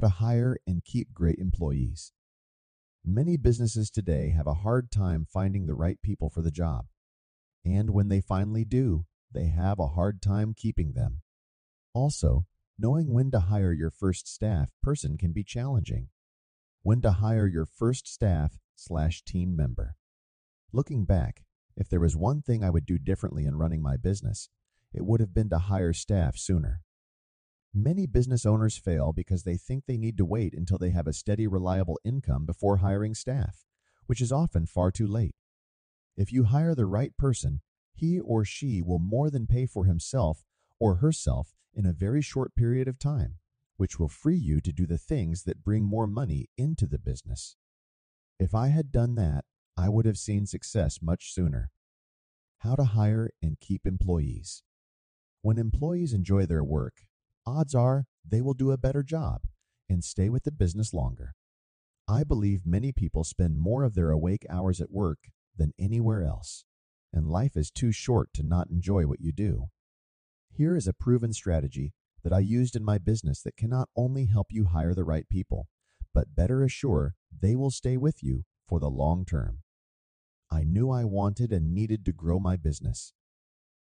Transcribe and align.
How 0.00 0.08
to 0.08 0.14
hire 0.14 0.56
and 0.66 0.82
keep 0.82 1.12
great 1.12 1.38
employees. 1.38 2.12
Many 3.04 3.36
businesses 3.36 3.90
today 3.90 4.30
have 4.30 4.46
a 4.46 4.54
hard 4.64 4.90
time 4.90 5.26
finding 5.30 5.66
the 5.66 5.74
right 5.74 6.00
people 6.00 6.30
for 6.30 6.40
the 6.40 6.50
job. 6.50 6.86
And 7.66 7.90
when 7.90 8.08
they 8.08 8.22
finally 8.22 8.64
do, 8.64 9.04
they 9.30 9.48
have 9.48 9.78
a 9.78 9.88
hard 9.88 10.22
time 10.22 10.54
keeping 10.56 10.94
them. 10.94 11.20
Also, 11.92 12.46
knowing 12.78 13.12
when 13.12 13.30
to 13.32 13.40
hire 13.40 13.74
your 13.74 13.90
first 13.90 14.26
staff 14.26 14.70
person 14.82 15.18
can 15.18 15.32
be 15.32 15.44
challenging. 15.44 16.08
When 16.82 17.02
to 17.02 17.12
hire 17.12 17.46
your 17.46 17.66
first 17.66 18.08
staff 18.08 18.52
slash 18.76 19.22
team 19.22 19.54
member. 19.54 19.96
Looking 20.72 21.04
back, 21.04 21.42
if 21.76 21.90
there 21.90 22.00
was 22.00 22.16
one 22.16 22.40
thing 22.40 22.64
I 22.64 22.70
would 22.70 22.86
do 22.86 22.96
differently 22.96 23.44
in 23.44 23.56
running 23.56 23.82
my 23.82 23.98
business, 23.98 24.48
it 24.94 25.04
would 25.04 25.20
have 25.20 25.34
been 25.34 25.50
to 25.50 25.58
hire 25.58 25.92
staff 25.92 26.38
sooner. 26.38 26.80
Many 27.72 28.06
business 28.06 28.44
owners 28.44 28.76
fail 28.76 29.12
because 29.12 29.44
they 29.44 29.56
think 29.56 29.84
they 29.86 29.96
need 29.96 30.16
to 30.16 30.24
wait 30.24 30.54
until 30.54 30.76
they 30.76 30.90
have 30.90 31.06
a 31.06 31.12
steady, 31.12 31.46
reliable 31.46 32.00
income 32.04 32.44
before 32.44 32.78
hiring 32.78 33.14
staff, 33.14 33.64
which 34.06 34.20
is 34.20 34.32
often 34.32 34.66
far 34.66 34.90
too 34.90 35.06
late. 35.06 35.36
If 36.16 36.32
you 36.32 36.44
hire 36.44 36.74
the 36.74 36.86
right 36.86 37.16
person, 37.16 37.60
he 37.94 38.18
or 38.18 38.44
she 38.44 38.82
will 38.82 38.98
more 38.98 39.30
than 39.30 39.46
pay 39.46 39.66
for 39.66 39.84
himself 39.84 40.44
or 40.80 40.96
herself 40.96 41.54
in 41.72 41.86
a 41.86 41.92
very 41.92 42.20
short 42.20 42.56
period 42.56 42.88
of 42.88 42.98
time, 42.98 43.36
which 43.76 44.00
will 44.00 44.08
free 44.08 44.36
you 44.36 44.60
to 44.60 44.72
do 44.72 44.84
the 44.84 44.98
things 44.98 45.44
that 45.44 45.62
bring 45.62 45.84
more 45.84 46.08
money 46.08 46.48
into 46.58 46.86
the 46.88 46.98
business. 46.98 47.56
If 48.40 48.52
I 48.52 48.68
had 48.68 48.90
done 48.90 49.14
that, 49.14 49.44
I 49.76 49.88
would 49.88 50.06
have 50.06 50.18
seen 50.18 50.46
success 50.46 50.98
much 51.00 51.32
sooner. 51.32 51.70
How 52.58 52.74
to 52.74 52.84
hire 52.84 53.30
and 53.40 53.60
keep 53.60 53.86
employees. 53.86 54.64
When 55.42 55.56
employees 55.56 56.12
enjoy 56.12 56.46
their 56.46 56.64
work, 56.64 57.04
odds 57.46 57.74
are 57.74 58.06
they 58.28 58.40
will 58.40 58.54
do 58.54 58.70
a 58.70 58.78
better 58.78 59.02
job 59.02 59.42
and 59.88 60.04
stay 60.04 60.28
with 60.28 60.44
the 60.44 60.52
business 60.52 60.94
longer. 60.94 61.34
I 62.08 62.24
believe 62.24 62.66
many 62.66 62.92
people 62.92 63.24
spend 63.24 63.58
more 63.58 63.84
of 63.84 63.94
their 63.94 64.10
awake 64.10 64.44
hours 64.48 64.80
at 64.80 64.90
work 64.90 65.18
than 65.56 65.72
anywhere 65.78 66.24
else, 66.24 66.64
and 67.12 67.28
life 67.28 67.56
is 67.56 67.70
too 67.70 67.92
short 67.92 68.30
to 68.34 68.42
not 68.42 68.70
enjoy 68.70 69.06
what 69.06 69.20
you 69.20 69.32
do. 69.32 69.68
Here 70.52 70.76
is 70.76 70.88
a 70.88 70.92
proven 70.92 71.32
strategy 71.32 71.92
that 72.22 72.32
I 72.32 72.40
used 72.40 72.76
in 72.76 72.84
my 72.84 72.98
business 72.98 73.42
that 73.42 73.56
can 73.56 73.70
not 73.70 73.88
only 73.96 74.26
help 74.26 74.48
you 74.50 74.66
hire 74.66 74.94
the 74.94 75.04
right 75.04 75.28
people, 75.28 75.68
but 76.12 76.34
better 76.34 76.62
assure 76.62 77.14
they 77.40 77.54
will 77.54 77.70
stay 77.70 77.96
with 77.96 78.22
you 78.22 78.44
for 78.68 78.80
the 78.80 78.90
long 78.90 79.24
term. 79.24 79.60
I 80.50 80.64
knew 80.64 80.90
I 80.90 81.04
wanted 81.04 81.52
and 81.52 81.72
needed 81.72 82.04
to 82.04 82.12
grow 82.12 82.40
my 82.40 82.56
business. 82.56 83.12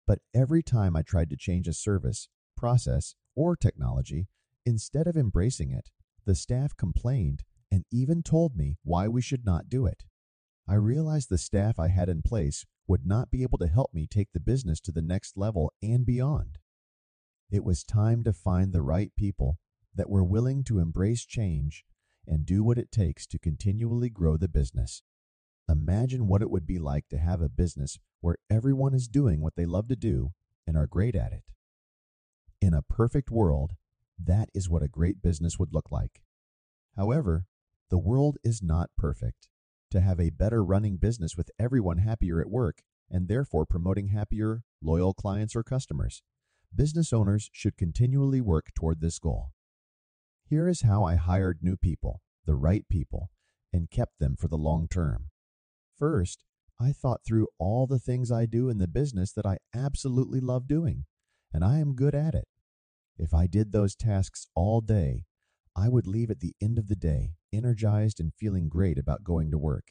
But 0.08 0.20
every 0.33 0.64
time 0.64 0.95
I 0.95 1.03
tried 1.03 1.30
to 1.30 1.38
change 1.38 1.67
a 1.67 1.73
service, 1.73 2.28
process, 2.58 3.15
or 3.35 3.55
technology, 3.55 4.27
instead 4.65 5.07
of 5.07 5.17
embracing 5.17 5.71
it, 5.71 5.89
the 6.25 6.35
staff 6.35 6.75
complained 6.75 7.43
and 7.71 7.85
even 7.91 8.23
told 8.23 8.55
me 8.55 8.77
why 8.83 9.07
we 9.07 9.21
should 9.21 9.45
not 9.45 9.69
do 9.69 9.85
it. 9.85 10.05
I 10.67 10.75
realized 10.75 11.29
the 11.29 11.37
staff 11.37 11.77
I 11.77 11.89
had 11.89 12.09
in 12.09 12.21
place 12.21 12.65
would 12.87 13.05
not 13.05 13.29
be 13.29 13.43
able 13.43 13.57
to 13.59 13.67
help 13.67 13.93
me 13.93 14.07
take 14.07 14.29
the 14.33 14.39
business 14.39 14.79
to 14.81 14.91
the 14.91 15.01
next 15.01 15.37
level 15.37 15.71
and 15.81 16.05
beyond. 16.05 16.57
It 17.51 17.63
was 17.63 17.83
time 17.83 18.23
to 18.23 18.33
find 18.33 18.73
the 18.73 18.81
right 18.81 19.11
people 19.15 19.59
that 19.93 20.09
were 20.09 20.23
willing 20.23 20.63
to 20.65 20.79
embrace 20.79 21.25
change 21.25 21.85
and 22.27 22.45
do 22.45 22.63
what 22.63 22.77
it 22.77 22.91
takes 22.91 23.27
to 23.27 23.39
continually 23.39 24.09
grow 24.09 24.37
the 24.37 24.47
business. 24.47 25.03
Imagine 25.69 26.27
what 26.27 26.41
it 26.41 26.49
would 26.49 26.65
be 26.65 26.79
like 26.79 27.07
to 27.09 27.17
have 27.17 27.41
a 27.41 27.49
business 27.49 27.99
where 28.21 28.37
everyone 28.49 28.93
is 28.93 29.07
doing 29.07 29.41
what 29.41 29.55
they 29.55 29.65
love 29.65 29.87
to 29.87 29.95
do 29.95 30.31
and 30.67 30.75
are 30.75 30.87
great 30.87 31.15
at 31.15 31.31
it. 31.31 31.43
In 32.65 32.73
a 32.73 32.81
perfect 32.81 33.30
world, 33.30 33.73
that 34.17 34.49
is 34.55 34.67
what 34.67 34.81
a 34.81 34.87
great 34.87 35.21
business 35.21 35.59
would 35.59 35.71
look 35.71 35.92
like. 35.92 36.23
However, 36.95 37.45
the 37.92 37.99
world 37.99 38.39
is 38.43 38.64
not 38.64 38.89
perfect. 38.98 39.49
To 39.92 40.02
have 40.02 40.20
a 40.20 40.31
better 40.31 40.65
running 40.65 40.98
business 40.98 41.37
with 41.37 41.52
everyone 41.59 41.99
happier 41.99 42.42
at 42.42 42.49
work 42.49 42.81
and 43.08 43.27
therefore 43.27 43.67
promoting 43.67 44.08
happier, 44.08 44.64
loyal 44.81 45.14
clients 45.14 45.55
or 45.55 45.61
customers, 45.61 46.23
business 46.76 47.14
owners 47.14 47.52
should 47.53 47.77
continually 47.77 48.42
work 48.42 48.73
toward 48.73 48.99
this 48.99 49.20
goal. 49.20 49.52
Here 50.43 50.67
is 50.67 50.82
how 50.82 51.03
I 51.03 51.17
hired 51.17 51.59
new 51.61 51.77
people, 51.77 52.23
the 52.47 52.55
right 52.55 52.89
people, 52.89 53.30
and 53.71 53.92
kept 53.92 54.17
them 54.17 54.36
for 54.36 54.47
the 54.47 54.58
long 54.58 54.87
term. 54.87 55.30
First, 55.99 56.43
I 56.80 56.93
thought 56.93 57.23
through 57.23 57.47
all 57.59 57.86
the 57.86 57.99
things 57.99 58.32
I 58.32 58.47
do 58.47 58.70
in 58.70 58.80
the 58.80 58.87
business 58.87 59.32
that 59.33 59.45
I 59.45 59.59
absolutely 59.71 60.39
love 60.39 60.67
doing, 60.67 61.05
and 61.53 61.64
I 61.64 61.77
am 61.77 61.93
good 61.93 62.15
at 62.15 62.33
it. 62.33 62.47
If 63.17 63.33
I 63.33 63.48
did 63.48 63.71
those 63.71 63.95
tasks 63.95 64.48
all 64.55 64.81
day, 64.81 65.26
I 65.76 65.89
would 65.89 66.08
leave 66.08 66.31
at 66.31 66.39
the 66.39 66.55
end 66.61 66.77
of 66.77 66.87
the 66.87 66.95
day 66.95 67.36
energized 67.53 68.20
and 68.20 68.33
feeling 68.33 68.70
great 68.70 68.98
about 68.98 69.23
going 69.23 69.52
to 69.52 69.58
work. 69.58 69.89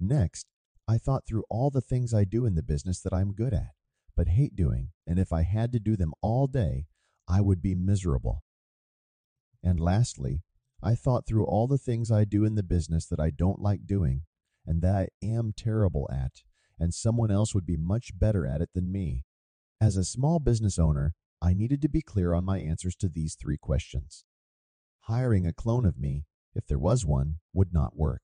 Next, 0.00 0.46
I 0.88 0.98
thought 0.98 1.26
through 1.26 1.44
all 1.48 1.70
the 1.70 1.80
things 1.80 2.12
I 2.12 2.24
do 2.24 2.46
in 2.46 2.54
the 2.54 2.62
business 2.62 3.00
that 3.00 3.12
I'm 3.12 3.32
good 3.32 3.52
at, 3.52 3.72
but 4.16 4.28
hate 4.28 4.54
doing, 4.54 4.90
and 5.06 5.18
if 5.18 5.32
I 5.32 5.42
had 5.42 5.72
to 5.72 5.80
do 5.80 5.96
them 5.96 6.12
all 6.22 6.46
day, 6.46 6.86
I 7.28 7.40
would 7.40 7.60
be 7.60 7.74
miserable. 7.74 8.42
And 9.62 9.80
lastly, 9.80 10.42
I 10.82 10.94
thought 10.94 11.26
through 11.26 11.46
all 11.46 11.66
the 11.66 11.78
things 11.78 12.10
I 12.10 12.24
do 12.24 12.44
in 12.44 12.54
the 12.54 12.62
business 12.62 13.06
that 13.06 13.18
I 13.18 13.30
don't 13.30 13.60
like 13.60 13.86
doing 13.86 14.22
and 14.66 14.82
that 14.82 14.94
I 14.94 15.08
am 15.22 15.52
terrible 15.56 16.08
at, 16.12 16.42
and 16.78 16.92
someone 16.92 17.30
else 17.30 17.54
would 17.54 17.66
be 17.66 17.76
much 17.76 18.18
better 18.18 18.46
at 18.46 18.60
it 18.60 18.70
than 18.74 18.92
me. 18.92 19.24
As 19.80 19.96
a 19.96 20.04
small 20.04 20.38
business 20.38 20.78
owner, 20.78 21.14
I 21.42 21.54
needed 21.54 21.82
to 21.82 21.88
be 21.88 22.02
clear 22.02 22.34
on 22.34 22.44
my 22.44 22.58
answers 22.58 22.96
to 22.96 23.08
these 23.08 23.34
three 23.34 23.58
questions. 23.58 24.24
Hiring 25.00 25.46
a 25.46 25.52
clone 25.52 25.84
of 25.84 25.98
me, 25.98 26.24
if 26.54 26.66
there 26.66 26.78
was 26.78 27.04
one, 27.04 27.36
would 27.52 27.72
not 27.72 27.96
work. 27.96 28.22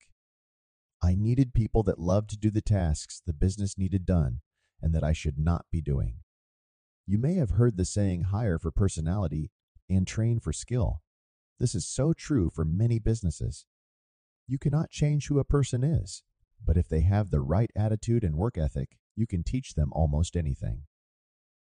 I 1.02 1.14
needed 1.14 1.54
people 1.54 1.82
that 1.84 1.98
loved 1.98 2.30
to 2.30 2.38
do 2.38 2.50
the 2.50 2.62
tasks 2.62 3.20
the 3.24 3.32
business 3.32 3.76
needed 3.76 4.06
done 4.06 4.40
and 4.80 4.94
that 4.94 5.04
I 5.04 5.12
should 5.12 5.38
not 5.38 5.66
be 5.70 5.80
doing. 5.80 6.16
You 7.06 7.18
may 7.18 7.34
have 7.34 7.50
heard 7.50 7.76
the 7.76 7.84
saying 7.84 8.24
hire 8.24 8.58
for 8.58 8.70
personality 8.70 9.50
and 9.88 10.06
train 10.06 10.40
for 10.40 10.52
skill. 10.52 11.02
This 11.58 11.74
is 11.74 11.86
so 11.86 12.12
true 12.12 12.50
for 12.50 12.64
many 12.64 12.98
businesses. 12.98 13.66
You 14.46 14.58
cannot 14.58 14.90
change 14.90 15.28
who 15.28 15.38
a 15.38 15.44
person 15.44 15.84
is, 15.84 16.22
but 16.64 16.76
if 16.76 16.88
they 16.88 17.00
have 17.00 17.30
the 17.30 17.40
right 17.40 17.70
attitude 17.76 18.24
and 18.24 18.36
work 18.36 18.56
ethic, 18.56 18.98
you 19.14 19.26
can 19.26 19.42
teach 19.42 19.74
them 19.74 19.92
almost 19.92 20.36
anything. 20.36 20.82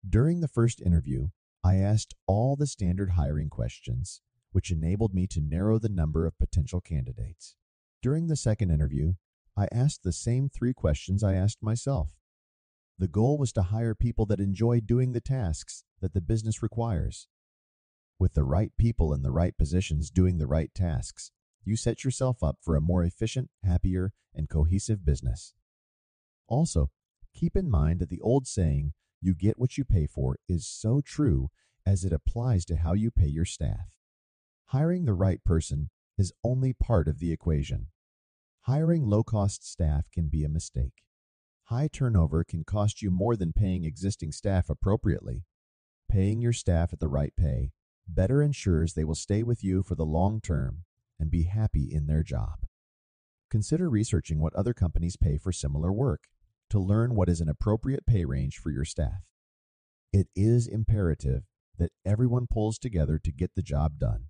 During 0.06 0.40
the 0.40 0.48
first 0.48 0.82
interview, 0.82 1.28
I 1.64 1.76
asked 1.76 2.14
all 2.26 2.56
the 2.56 2.66
standard 2.66 3.12
hiring 3.12 3.48
questions, 3.48 4.20
which 4.52 4.70
enabled 4.70 5.14
me 5.14 5.26
to 5.28 5.40
narrow 5.40 5.78
the 5.78 5.88
number 5.88 6.26
of 6.26 6.38
potential 6.38 6.82
candidates. 6.82 7.56
During 8.02 8.26
the 8.26 8.36
second 8.36 8.70
interview, 8.70 9.14
I 9.56 9.66
asked 9.72 10.02
the 10.02 10.12
same 10.12 10.50
three 10.50 10.74
questions 10.74 11.24
I 11.24 11.34
asked 11.34 11.62
myself. 11.62 12.10
The 12.98 13.08
goal 13.08 13.38
was 13.38 13.50
to 13.54 13.62
hire 13.62 13.94
people 13.94 14.26
that 14.26 14.40
enjoy 14.40 14.80
doing 14.80 15.12
the 15.12 15.22
tasks 15.22 15.84
that 16.02 16.12
the 16.12 16.20
business 16.20 16.62
requires. 16.62 17.26
With 18.18 18.34
the 18.34 18.44
right 18.44 18.72
people 18.76 19.14
in 19.14 19.22
the 19.22 19.32
right 19.32 19.56
positions 19.56 20.10
doing 20.10 20.36
the 20.36 20.46
right 20.46 20.72
tasks, 20.74 21.32
you 21.64 21.76
set 21.76 22.04
yourself 22.04 22.42
up 22.42 22.58
for 22.60 22.76
a 22.76 22.80
more 22.80 23.02
efficient, 23.02 23.48
happier, 23.62 24.12
and 24.34 24.50
cohesive 24.50 25.04
business. 25.04 25.54
Also, 26.46 26.90
keep 27.34 27.56
in 27.56 27.70
mind 27.70 28.00
that 28.00 28.10
the 28.10 28.20
old 28.20 28.46
saying, 28.46 28.92
you 29.24 29.34
get 29.34 29.58
what 29.58 29.78
you 29.78 29.84
pay 29.84 30.06
for, 30.06 30.36
is 30.48 30.66
so 30.66 31.00
true 31.00 31.48
as 31.86 32.04
it 32.04 32.12
applies 32.12 32.64
to 32.66 32.76
how 32.76 32.92
you 32.92 33.10
pay 33.10 33.26
your 33.26 33.46
staff. 33.46 33.88
Hiring 34.66 35.06
the 35.06 35.14
right 35.14 35.42
person 35.42 35.90
is 36.18 36.32
only 36.44 36.74
part 36.74 37.08
of 37.08 37.18
the 37.18 37.32
equation. 37.32 37.88
Hiring 38.62 39.06
low 39.06 39.22
cost 39.24 39.66
staff 39.66 40.10
can 40.12 40.28
be 40.28 40.44
a 40.44 40.48
mistake. 40.48 41.04
High 41.64 41.88
turnover 41.88 42.44
can 42.44 42.64
cost 42.64 43.00
you 43.00 43.10
more 43.10 43.34
than 43.34 43.54
paying 43.54 43.84
existing 43.84 44.32
staff 44.32 44.68
appropriately. 44.68 45.44
Paying 46.10 46.42
your 46.42 46.52
staff 46.52 46.92
at 46.92 47.00
the 47.00 47.08
right 47.08 47.32
pay 47.34 47.72
better 48.06 48.42
ensures 48.42 48.92
they 48.92 49.04
will 49.04 49.14
stay 49.14 49.42
with 49.42 49.64
you 49.64 49.82
for 49.82 49.94
the 49.94 50.04
long 50.04 50.40
term 50.42 50.84
and 51.18 51.30
be 51.30 51.44
happy 51.44 51.88
in 51.90 52.06
their 52.06 52.22
job. 52.22 52.66
Consider 53.50 53.88
researching 53.88 54.40
what 54.40 54.54
other 54.54 54.74
companies 54.74 55.16
pay 55.16 55.38
for 55.38 55.52
similar 55.52 55.90
work 55.90 56.28
to 56.74 56.80
learn 56.80 57.14
what 57.14 57.28
is 57.28 57.40
an 57.40 57.48
appropriate 57.48 58.04
pay 58.04 58.24
range 58.24 58.58
for 58.58 58.72
your 58.72 58.84
staff. 58.84 59.22
It 60.12 60.26
is 60.34 60.66
imperative 60.66 61.44
that 61.78 61.92
everyone 62.04 62.48
pulls 62.50 62.80
together 62.80 63.20
to 63.22 63.30
get 63.30 63.52
the 63.54 63.62
job 63.62 64.00
done, 64.00 64.24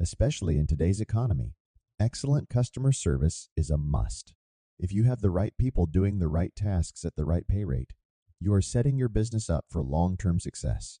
especially 0.00 0.56
in 0.56 0.66
today's 0.66 0.98
economy. 0.98 1.56
Excellent 2.00 2.48
customer 2.48 2.90
service 2.90 3.50
is 3.54 3.68
a 3.68 3.76
must. 3.76 4.32
If 4.78 4.94
you 4.94 5.04
have 5.04 5.20
the 5.20 5.28
right 5.28 5.52
people 5.58 5.84
doing 5.84 6.20
the 6.20 6.28
right 6.28 6.56
tasks 6.56 7.04
at 7.04 7.16
the 7.16 7.26
right 7.26 7.46
pay 7.46 7.66
rate, 7.66 7.92
you 8.40 8.50
are 8.54 8.62
setting 8.62 8.96
your 8.96 9.10
business 9.10 9.50
up 9.50 9.66
for 9.68 9.82
long 9.82 10.16
term 10.16 10.40
success. 10.40 11.00